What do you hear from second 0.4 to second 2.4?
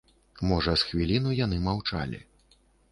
Можа, з хвіліну яны маўчалі.